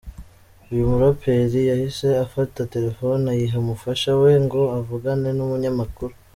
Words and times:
Uyu 0.71 0.89
muraperi 0.91 1.59
yahise 1.71 2.07
afata 2.25 2.59
telefone 2.73 3.23
ayiha 3.33 3.57
umufasha 3.63 4.09
we 4.21 4.31
ngo 4.45 4.61
avugane 4.79 5.29
n’umunyamakuru. 5.37 6.13